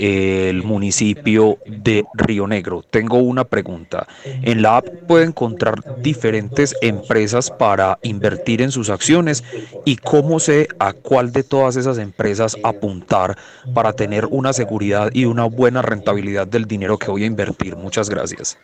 el 0.49 0.63
municipio 0.63 1.59
de 1.67 2.05
Río 2.15 2.47
Negro. 2.47 2.83
Tengo 2.91 3.19
una 3.19 3.45
pregunta. 3.45 4.07
En 4.25 4.63
la 4.63 4.79
app 4.79 4.89
puede 5.07 5.27
encontrar 5.27 5.83
diferentes 6.03 6.75
empresas 6.81 7.51
para 7.51 7.99
invertir 8.03 8.63
en 8.63 8.71
sus 8.71 8.91
acciones 8.91 9.45
y 9.85 9.97
cómo 9.97 10.41
sé 10.41 10.69
a 10.79 10.93
cuál 10.93 11.33
de 11.33 11.43
todas 11.43 11.77
esas 11.77 11.99
empresas 11.99 12.57
apuntar 12.63 13.37
para 13.75 13.93
tener 13.93 14.27
una 14.31 14.53
seguridad 14.53 15.11
y 15.13 15.27
una 15.27 15.45
buena 15.45 15.83
rentabilidad 15.83 16.47
del 16.47 16.65
dinero 16.65 16.99
que 16.99 17.11
voy 17.11 17.25
a 17.25 17.27
invertir. 17.27 17.77
Muchas 17.77 18.09
gracias. 18.09 18.59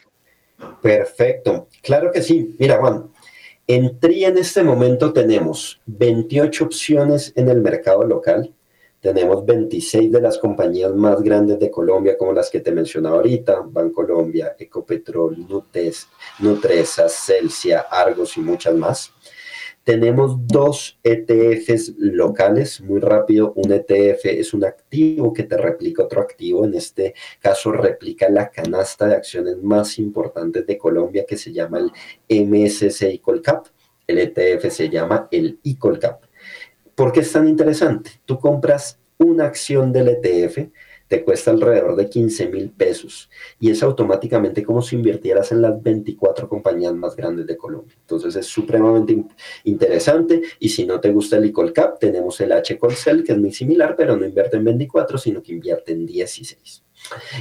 Perfecto. 0.81 1.69
Claro 1.83 2.13
que 2.13 2.23
sí. 2.23 2.55
Mira, 2.59 2.79
Juan, 2.79 3.11
en 3.67 3.99
TRI 3.99 4.25
en 4.25 4.39
este 4.39 4.63
momento 4.63 5.13
tenemos 5.13 5.81
28 5.87 6.65
opciones 6.65 7.33
en 7.35 7.49
el 7.49 7.61
mercado 7.61 8.05
local. 8.05 8.53
Tenemos 9.01 9.45
26 9.45 10.13
de 10.13 10.21
las 10.21 10.39
compañías 10.39 10.95
más 10.95 11.21
grandes 11.23 11.59
de 11.59 11.71
Colombia, 11.71 12.17
como 12.17 12.33
las 12.33 12.51
que 12.51 12.61
te 12.61 12.73
mencionaba 12.73 13.17
ahorita, 13.17 13.63
Bancolombia, 13.67 14.57
Ecopetrol, 14.59 15.47
Nutes, 15.47 16.09
Nutresa, 16.39 17.09
Celsia, 17.09 17.81
Argos 17.91 18.37
y 18.39 18.41
muchas 18.41 18.75
más. 18.75 19.13
Tenemos 19.85 20.47
dos 20.47 20.99
ETFs 21.03 21.93
locales, 21.99 22.81
muy 22.81 23.01
rápido. 23.01 23.53
Un 23.55 23.71
ETF 23.71 24.25
es 24.25 24.55
un 24.55 24.65
activo 24.65 25.33
que 25.35 25.43
te 25.43 25.59
replica 25.59 26.05
otro 26.05 26.23
activo. 26.23 26.65
En 26.65 26.73
este 26.75 27.15
caso, 27.39 27.71
replica 27.71 28.31
la 28.31 28.51
canasta 28.51 29.07
de 29.07 29.15
acciones 29.15 29.59
más 29.63 29.99
importantes 29.99 30.67
de 30.67 30.79
Colombia 30.79 31.27
que 31.29 31.37
se 31.37 31.53
llama 31.53 31.81
el 32.29 32.47
MSCI 32.47 33.19
Colcap. 33.19 33.67
El 34.07 34.19
ETF 34.19 34.71
se 34.71 34.89
llama 34.89 35.29
el 35.31 35.59
ICOLCAP. 35.63 36.25
¿Por 36.95 37.13
qué 37.13 37.21
es 37.21 37.33
tan 37.33 37.49
interesante? 37.49 38.11
Tú 38.25 38.39
compras 38.39 38.99
una 39.19 39.47
acción 39.47 39.93
del 39.93 40.09
ETF 40.09 40.69
te 41.09 41.23
cuesta 41.23 41.51
alrededor 41.51 41.97
de 41.97 42.09
15 42.09 42.49
mil 42.49 42.71
pesos 42.71 43.31
y 43.61 43.71
es 43.71 43.83
automáticamente 43.83 44.63
como 44.63 44.83
si 44.83 44.97
invirtieras 44.97 45.53
en 45.53 45.63
las 45.63 45.83
24 45.83 46.49
compañías 46.49 46.95
más 46.95 47.15
grandes 47.15 47.47
de 47.47 47.57
Colombia. 47.57 47.97
Entonces 48.01 48.35
es 48.37 48.47
supremamente 48.47 49.25
interesante 49.65 50.43
y 50.59 50.69
si 50.69 50.87
no 50.87 51.01
te 51.01 51.13
gusta 51.13 51.37
el 51.37 51.53
Cap, 51.73 51.99
tenemos 51.99 52.41
el 52.41 52.53
H 52.53 52.79
Colcel 52.79 53.23
que 53.23 53.33
es 53.33 53.39
muy 53.39 53.53
similar, 53.53 53.95
pero 53.97 54.17
no 54.17 54.25
invierte 54.25 54.57
en 54.57 54.65
24, 54.65 55.19
sino 55.19 55.43
que 55.43 55.53
invierte 55.53 55.93
en 55.93 56.07
16. 56.07 56.83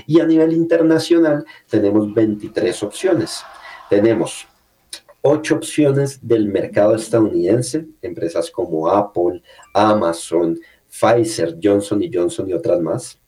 Y 0.08 0.20
a 0.20 0.26
nivel 0.26 0.54
internacional 0.54 1.46
tenemos 1.70 2.14
23 2.14 2.84
opciones. 2.84 3.44
Tenemos 3.90 4.48
ocho 5.22 5.56
opciones 5.56 6.20
del 6.22 6.48
mercado 6.48 6.96
estadounidense, 6.96 7.88
empresas 8.02 8.52
como 8.52 8.90
Apple, 8.90 9.42
Amazon, 9.74 10.60
Pfizer, 10.88 11.58
Johnson 11.62 12.04
Johnson 12.12 12.50
y 12.50 12.54
otras 12.54 12.80
más. 12.82 13.23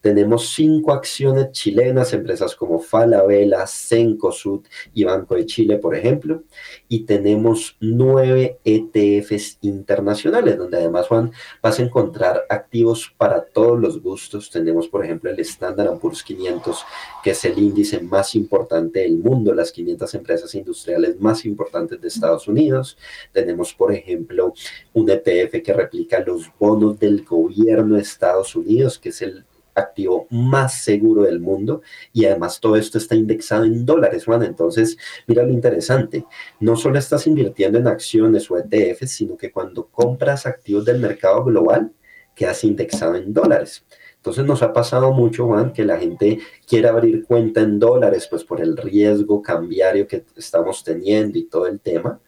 Tenemos 0.00 0.54
cinco 0.54 0.92
acciones 0.92 1.52
chilenas, 1.52 2.14
empresas 2.14 2.56
como 2.56 2.78
Falabella, 2.78 3.66
Cencosud 3.66 4.62
y 4.94 5.04
Banco 5.04 5.34
de 5.34 5.44
Chile, 5.44 5.76
por 5.76 5.94
ejemplo. 5.94 6.42
Y 6.88 7.04
tenemos 7.04 7.76
nueve 7.80 8.58
ETFs 8.64 9.58
internacionales, 9.60 10.56
donde 10.56 10.78
además, 10.78 11.06
Juan, 11.06 11.32
vas 11.62 11.78
a 11.78 11.82
encontrar 11.82 12.46
activos 12.48 13.12
para 13.18 13.44
todos 13.44 13.78
los 13.78 14.00
gustos. 14.00 14.50
Tenemos, 14.50 14.88
por 14.88 15.04
ejemplo, 15.04 15.30
el 15.30 15.38
Standard 15.40 15.98
Poor's 15.98 16.22
500, 16.22 16.84
que 17.22 17.30
es 17.32 17.44
el 17.44 17.58
índice 17.58 18.00
más 18.00 18.34
importante 18.34 19.00
del 19.00 19.18
mundo, 19.18 19.52
las 19.52 19.70
500 19.70 20.14
empresas 20.14 20.54
industriales 20.54 21.20
más 21.20 21.44
importantes 21.44 22.00
de 22.00 22.08
Estados 22.08 22.48
Unidos. 22.48 22.96
Tenemos, 23.32 23.74
por 23.74 23.92
ejemplo, 23.92 24.54
un 24.94 25.10
ETF 25.10 25.62
que 25.62 25.74
replica 25.74 26.20
los 26.20 26.50
bonos 26.58 26.98
del 26.98 27.22
gobierno 27.24 27.96
de 27.96 28.02
Estados 28.02 28.56
Unidos, 28.56 28.98
que 28.98 29.10
es 29.10 29.20
el 29.22 29.44
activo 29.80 30.26
más 30.30 30.82
seguro 30.82 31.22
del 31.22 31.40
mundo 31.40 31.82
y 32.12 32.26
además 32.26 32.60
todo 32.60 32.76
esto 32.76 32.98
está 32.98 33.14
indexado 33.14 33.64
en 33.64 33.84
dólares, 33.84 34.24
Juan. 34.24 34.42
Entonces, 34.42 34.96
mira 35.26 35.42
lo 35.42 35.52
interesante, 35.52 36.24
no 36.60 36.76
solo 36.76 36.98
estás 36.98 37.26
invirtiendo 37.26 37.78
en 37.78 37.88
acciones 37.88 38.50
o 38.50 38.58
ETFs, 38.58 39.10
sino 39.10 39.36
que 39.36 39.50
cuando 39.50 39.86
compras 39.86 40.46
activos 40.46 40.84
del 40.84 41.00
mercado 41.00 41.44
global, 41.44 41.92
quedas 42.34 42.64
indexado 42.64 43.16
en 43.16 43.32
dólares. 43.32 43.84
Entonces 44.16 44.44
nos 44.44 44.62
ha 44.62 44.72
pasado 44.72 45.12
mucho, 45.12 45.46
Juan, 45.46 45.72
que 45.72 45.84
la 45.84 45.98
gente 45.98 46.38
quiere 46.66 46.88
abrir 46.88 47.24
cuenta 47.24 47.62
en 47.62 47.78
dólares, 47.78 48.26
pues 48.28 48.44
por 48.44 48.60
el 48.60 48.76
riesgo 48.76 49.40
cambiario 49.40 50.06
que 50.06 50.24
estamos 50.36 50.84
teniendo 50.84 51.38
y 51.38 51.44
todo 51.44 51.66
el 51.66 51.80
tema 51.80 52.20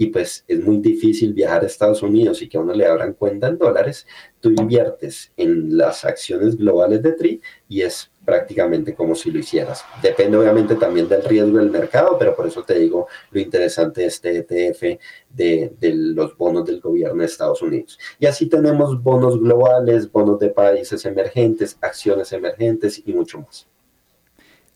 y 0.00 0.06
pues 0.06 0.46
es 0.48 0.64
muy 0.64 0.78
difícil 0.78 1.34
viajar 1.34 1.62
a 1.62 1.66
Estados 1.66 2.02
Unidos 2.02 2.40
y 2.40 2.48
que 2.48 2.56
a 2.56 2.60
uno 2.60 2.72
le 2.72 2.86
abran 2.86 3.12
cuenta 3.12 3.48
en 3.48 3.58
dólares, 3.58 4.06
tú 4.40 4.48
inviertes 4.48 5.30
en 5.36 5.76
las 5.76 6.06
acciones 6.06 6.56
globales 6.56 7.02
de 7.02 7.12
TRI 7.12 7.42
y 7.68 7.82
es 7.82 8.10
prácticamente 8.24 8.94
como 8.94 9.14
si 9.14 9.30
lo 9.30 9.40
hicieras. 9.40 9.84
Depende 10.00 10.38
obviamente 10.38 10.76
también 10.76 11.06
del 11.06 11.22
riesgo 11.22 11.58
del 11.58 11.70
mercado, 11.70 12.16
pero 12.18 12.34
por 12.34 12.46
eso 12.46 12.62
te 12.62 12.78
digo 12.78 13.08
lo 13.30 13.40
interesante 13.42 14.00
de 14.00 14.06
este 14.06 14.38
ETF 14.38 14.98
de, 15.28 15.70
los 15.92 16.34
bonos 16.34 16.64
del 16.64 16.80
gobierno 16.80 17.20
de 17.20 17.26
Estados 17.26 17.60
Unidos. 17.60 17.98
Y 18.18 18.24
así 18.24 18.46
tenemos 18.46 19.02
bonos 19.02 19.38
globales, 19.38 20.10
bonos 20.10 20.38
de 20.38 20.48
países 20.48 21.04
emergentes, 21.04 21.76
acciones 21.82 22.32
emergentes 22.32 23.02
y 23.04 23.12
mucho 23.12 23.40
más. 23.40 23.68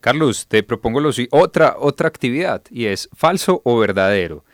Carlos, 0.00 0.46
te 0.46 0.62
propongo 0.62 1.00
otra, 1.30 1.76
otra 1.78 2.08
actividad 2.08 2.60
y 2.70 2.84
es 2.84 3.08
falso 3.14 3.62
o 3.64 3.78
verdadero. 3.78 4.44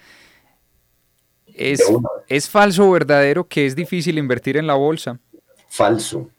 ¿Es, 1.54 2.49
falso 2.49 2.88
o 2.88 2.92
verdadero 2.92 3.47
que 3.47 3.66
es 3.66 3.75
difícil 3.76 4.19
invertir 4.19 4.57
en 4.57 4.66
la 4.66 4.75
bolsa? 4.75 5.19
Falso. 5.69 6.30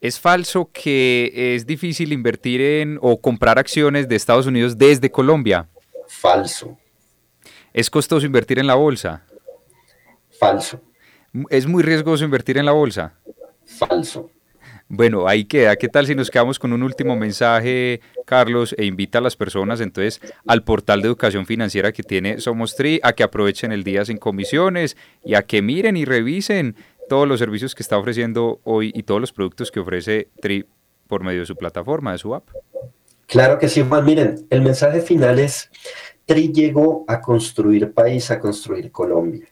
¿Es 0.00 0.20
falso 0.20 0.70
que 0.72 1.54
es 1.54 1.66
difícil 1.66 2.12
invertir 2.12 2.60
en 2.60 2.98
o 3.00 3.20
comprar 3.20 3.58
acciones 3.58 4.08
de 4.08 4.16
Estados 4.16 4.46
Unidos 4.46 4.76
desde 4.76 5.10
Colombia? 5.10 5.68
Falso. 6.06 6.78
¿Es 7.72 7.90
costoso 7.90 8.26
invertir 8.26 8.58
en 8.58 8.66
la 8.66 8.74
bolsa? 8.74 9.24
Falso. 10.38 10.80
¿Es 11.50 11.66
muy 11.66 11.82
riesgoso 11.82 12.24
invertir 12.24 12.58
en 12.58 12.66
la 12.66 12.72
bolsa? 12.72 13.14
Falso. 13.64 14.30
Bueno, 14.88 15.26
ahí 15.26 15.44
queda. 15.44 15.74
¿Qué 15.76 15.88
tal 15.88 16.06
si 16.06 16.14
nos 16.14 16.30
quedamos 16.30 16.58
con 16.58 16.72
un 16.72 16.82
último 16.82 17.16
mensaje, 17.16 18.00
Carlos, 18.24 18.74
e 18.78 18.84
invita 18.84 19.18
a 19.18 19.22
las 19.22 19.36
personas 19.36 19.80
entonces 19.80 20.20
al 20.46 20.62
portal 20.64 21.02
de 21.02 21.08
educación 21.08 21.46
financiera 21.46 21.92
que 21.92 22.02
tiene 22.02 22.40
Somos 22.40 22.76
Tri, 22.76 23.00
a 23.02 23.12
que 23.12 23.22
aprovechen 23.22 23.72
el 23.72 23.84
día 23.84 24.04
sin 24.04 24.18
comisiones 24.18 24.96
y 25.24 25.34
a 25.34 25.42
que 25.42 25.62
miren 25.62 25.96
y 25.96 26.04
revisen 26.04 26.76
todos 27.08 27.28
los 27.28 27.38
servicios 27.38 27.74
que 27.74 27.82
está 27.82 27.98
ofreciendo 27.98 28.60
hoy 28.64 28.90
y 28.94 29.02
todos 29.02 29.20
los 29.20 29.32
productos 29.32 29.70
que 29.70 29.80
ofrece 29.80 30.28
Tri 30.40 30.66
por 31.06 31.22
medio 31.22 31.40
de 31.40 31.46
su 31.46 31.56
plataforma, 31.56 32.12
de 32.12 32.18
su 32.18 32.34
app? 32.34 32.48
Claro 33.26 33.58
que 33.58 33.68
sí, 33.68 33.84
Juan. 33.86 34.04
Miren, 34.04 34.46
el 34.50 34.62
mensaje 34.62 35.00
final 35.00 35.38
es, 35.38 35.70
Tri 36.26 36.52
llegó 36.52 37.04
a 37.08 37.20
construir 37.20 37.92
país, 37.92 38.30
a 38.30 38.38
construir 38.38 38.90
Colombia. 38.90 39.46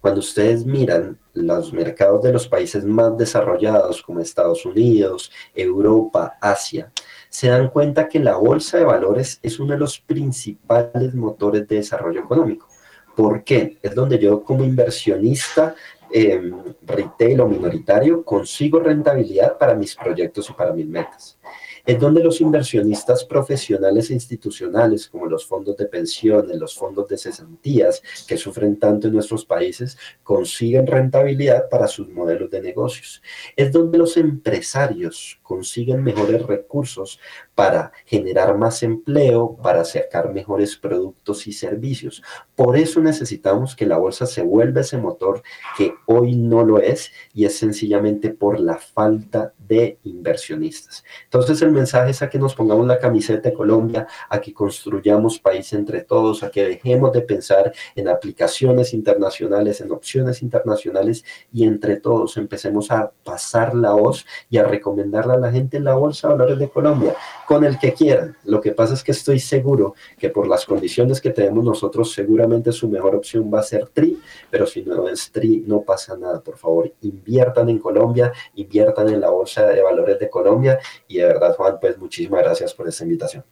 Cuando 0.00 0.20
ustedes 0.20 0.64
miran 0.64 1.18
los 1.32 1.72
mercados 1.72 2.22
de 2.22 2.32
los 2.32 2.46
países 2.46 2.84
más 2.84 3.16
desarrollados 3.16 4.02
como 4.02 4.20
Estados 4.20 4.64
Unidos, 4.64 5.32
Europa, 5.54 6.36
Asia, 6.40 6.92
se 7.28 7.48
dan 7.48 7.68
cuenta 7.68 8.08
que 8.08 8.18
la 8.18 8.36
bolsa 8.36 8.78
de 8.78 8.84
valores 8.84 9.38
es 9.42 9.58
uno 9.58 9.72
de 9.74 9.78
los 9.78 10.00
principales 10.00 11.14
motores 11.14 11.66
de 11.68 11.76
desarrollo 11.76 12.20
económico. 12.20 12.68
¿Por 13.14 13.44
qué? 13.44 13.78
Es 13.82 13.94
donde 13.94 14.18
yo 14.18 14.42
como 14.42 14.64
inversionista 14.64 15.74
eh, 16.10 16.52
retail 16.82 17.40
o 17.40 17.48
minoritario 17.48 18.24
consigo 18.24 18.80
rentabilidad 18.80 19.58
para 19.58 19.74
mis 19.74 19.96
proyectos 19.96 20.48
y 20.50 20.52
para 20.52 20.72
mis 20.72 20.86
metas 20.86 21.38
es 21.86 22.00
donde 22.00 22.22
los 22.22 22.40
inversionistas 22.40 23.24
profesionales 23.24 24.10
e 24.10 24.14
institucionales, 24.14 25.08
como 25.08 25.26
los 25.26 25.46
fondos 25.46 25.76
de 25.76 25.86
pensiones, 25.86 26.56
los 26.58 26.74
fondos 26.74 27.08
de 27.08 27.16
cesantías, 27.16 28.02
que 28.26 28.36
sufren 28.36 28.78
tanto 28.78 29.06
en 29.06 29.14
nuestros 29.14 29.44
países, 29.44 29.96
consiguen 30.24 30.86
rentabilidad 30.86 31.68
para 31.68 31.86
sus 31.86 32.08
modelos 32.08 32.50
de 32.50 32.60
negocios. 32.60 33.22
Es 33.54 33.70
donde 33.70 33.98
los 33.98 34.16
empresarios 34.16 35.38
consiguen 35.42 36.02
mejores 36.02 36.42
recursos 36.42 37.20
para 37.56 37.90
generar 38.04 38.56
más 38.58 38.82
empleo, 38.82 39.56
para 39.62 39.84
sacar 39.86 40.32
mejores 40.32 40.76
productos 40.76 41.46
y 41.46 41.52
servicios. 41.52 42.22
Por 42.54 42.76
eso 42.76 43.00
necesitamos 43.00 43.74
que 43.74 43.86
la 43.86 43.96
bolsa 43.96 44.26
se 44.26 44.42
vuelva 44.42 44.82
ese 44.82 44.98
motor 44.98 45.42
que 45.76 45.94
hoy 46.04 46.36
no 46.36 46.62
lo 46.64 46.78
es 46.78 47.10
y 47.32 47.46
es 47.46 47.58
sencillamente 47.58 48.28
por 48.28 48.60
la 48.60 48.76
falta 48.76 49.54
de 49.58 49.98
inversionistas. 50.04 51.02
Entonces 51.24 51.62
el 51.62 51.72
mensaje 51.72 52.10
es 52.10 52.20
a 52.20 52.28
que 52.28 52.38
nos 52.38 52.54
pongamos 52.54 52.86
la 52.86 52.98
camiseta 52.98 53.48
de 53.48 53.54
Colombia, 53.54 54.06
a 54.28 54.38
que 54.38 54.52
construyamos 54.52 55.38
país 55.38 55.72
entre 55.72 56.02
todos, 56.02 56.42
a 56.42 56.50
que 56.50 56.62
dejemos 56.66 57.10
de 57.12 57.22
pensar 57.22 57.72
en 57.94 58.08
aplicaciones 58.08 58.92
internacionales, 58.92 59.80
en 59.80 59.92
opciones 59.92 60.42
internacionales 60.42 61.24
y 61.52 61.64
entre 61.64 61.96
todos 61.96 62.36
empecemos 62.36 62.90
a 62.90 63.10
pasar 63.24 63.74
la 63.74 63.92
voz 63.92 64.26
y 64.50 64.58
a 64.58 64.64
recomendarle 64.64 65.32
a 65.32 65.38
la 65.38 65.50
gente 65.50 65.78
en 65.78 65.84
la 65.84 65.94
Bolsa 65.94 66.28
de 66.28 66.34
Valores 66.34 66.58
de 66.58 66.68
Colombia, 66.68 67.14
con 67.46 67.64
el 67.64 67.78
que 67.78 67.92
quieran. 67.92 68.36
Lo 68.44 68.60
que 68.60 68.72
pasa 68.72 68.94
es 68.94 69.02
que 69.02 69.12
estoy 69.12 69.38
seguro 69.38 69.94
que 70.18 70.30
por 70.30 70.48
las 70.48 70.64
condiciones 70.66 71.20
que 71.20 71.30
tenemos 71.30 71.64
nosotros, 71.64 72.12
seguramente 72.12 72.72
su 72.72 72.88
mejor 72.88 73.14
opción 73.14 73.50
va 73.52 73.60
a 73.60 73.62
ser 73.62 73.88
TRI, 73.88 74.18
pero 74.50 74.66
si 74.66 74.82
no 74.82 75.08
es 75.08 75.30
TRI, 75.30 75.64
no 75.66 75.82
pasa 75.82 76.16
nada. 76.16 76.40
Por 76.40 76.56
favor, 76.56 76.92
inviertan 77.02 77.68
en 77.68 77.78
Colombia, 77.78 78.32
inviertan 78.56 79.08
en 79.08 79.20
la 79.20 79.30
Bolsa 79.30 79.66
de 79.66 79.82
Valores 79.82 80.18
de 80.18 80.28
Colombia 80.28 80.78
y 81.08 81.18
de 81.18 81.26
verdad, 81.26 81.54
Juan, 81.56 81.78
pues 81.80 81.96
muchísimas 81.98 82.42
gracias 82.42 82.74
por 82.74 82.88
esta 82.88 83.04
invitación. 83.04 83.44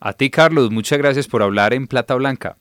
A 0.00 0.12
ti, 0.12 0.30
Carlos, 0.30 0.70
muchas 0.70 0.98
gracias 0.98 1.28
por 1.28 1.42
hablar 1.42 1.72
en 1.74 1.86
Plata 1.86 2.14
Blanca. 2.14 2.56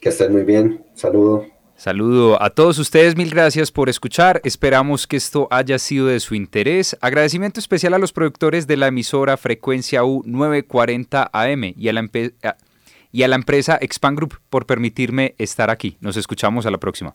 Que 0.00 0.10
estén 0.10 0.32
muy 0.32 0.44
bien. 0.44 0.84
Saludo. 0.94 1.55
Saludo 1.76 2.42
a 2.42 2.48
todos 2.48 2.78
ustedes, 2.78 3.16
mil 3.16 3.28
gracias 3.28 3.70
por 3.70 3.90
escuchar. 3.90 4.40
Esperamos 4.44 5.06
que 5.06 5.18
esto 5.18 5.46
haya 5.50 5.78
sido 5.78 6.06
de 6.06 6.20
su 6.20 6.34
interés. 6.34 6.96
Agradecimiento 7.02 7.60
especial 7.60 7.92
a 7.92 7.98
los 7.98 8.14
productores 8.14 8.66
de 8.66 8.78
la 8.78 8.86
emisora 8.86 9.36
Frecuencia 9.36 10.02
U 10.02 10.22
940 10.24 11.30
AM 11.30 11.74
y 11.76 11.88
a 11.88 11.92
la, 11.92 12.08
y 13.12 13.22
a 13.22 13.28
la 13.28 13.36
empresa 13.36 13.78
Expand 13.78 14.16
Group 14.16 14.40
por 14.48 14.64
permitirme 14.64 15.34
estar 15.36 15.68
aquí. 15.68 15.98
Nos 16.00 16.16
escuchamos 16.16 16.64
a 16.64 16.70
la 16.70 16.78
próxima. 16.78 17.14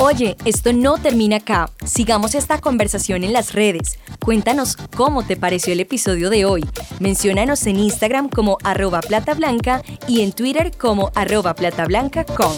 Oye, 0.00 0.36
esto 0.44 0.72
no 0.72 0.96
termina 0.98 1.38
acá. 1.38 1.72
Sigamos 1.84 2.36
esta 2.36 2.60
conversación 2.60 3.24
en 3.24 3.32
las 3.32 3.52
redes. 3.52 3.98
Cuéntanos 4.24 4.76
cómo 4.96 5.26
te 5.26 5.36
pareció 5.36 5.72
el 5.72 5.80
episodio 5.80 6.30
de 6.30 6.44
hoy. 6.44 6.64
Menciónanos 7.00 7.66
en 7.66 7.80
Instagram 7.80 8.28
como 8.28 8.58
arroba 8.62 9.00
platablanca 9.00 9.82
y 10.06 10.20
en 10.20 10.30
Twitter 10.30 10.70
como 10.78 11.10
arroba 11.16 11.54
platablanca.com. 11.54 12.52